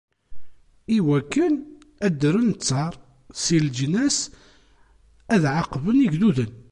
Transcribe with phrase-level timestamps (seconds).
[0.97, 1.53] Iwakken
[2.05, 2.93] ad d-rren ttar
[3.43, 4.17] si leǧnas,
[5.33, 6.51] ad ɛaqben igduden.